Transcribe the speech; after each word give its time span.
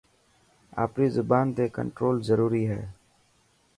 آپري 0.83 1.07
زبان 1.17 1.45
تي 1.55 1.65
ڪنٽرول 1.75 2.15
ضروري 2.29 2.63
هي. 2.71 2.81